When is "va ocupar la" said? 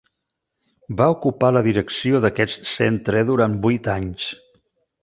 1.01-1.63